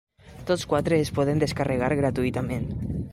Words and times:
Tots 0.51 0.63
quatre 0.71 0.97
es 1.01 1.11
poden 1.19 1.43
descarregar 1.45 1.93
gratuïtament. 2.03 2.69